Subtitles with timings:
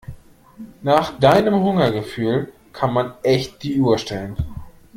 [0.81, 4.35] Nach deinem Hungergefühl kann man echt die Uhr stellen.